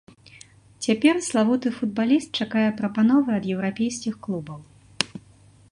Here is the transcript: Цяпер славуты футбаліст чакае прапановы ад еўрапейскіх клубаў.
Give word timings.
Цяпер 0.85 1.19
славуты 1.27 1.73
футбаліст 1.77 2.29
чакае 2.45 2.65
прапановы 2.81 3.29
ад 3.41 3.47
еўрапейскіх 3.57 4.15
клубаў. 4.27 4.59